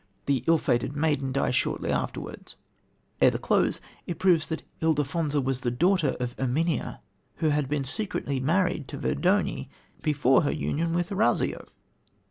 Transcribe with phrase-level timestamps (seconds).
[0.25, 2.55] The ill fated maiden dies shortly afterwards.
[3.21, 7.01] Ere the close it proves that Ildefonsa was the daughter of Erminia,
[7.35, 9.69] who had been secretly married to Verdoni
[10.01, 11.67] before her union with Orazio.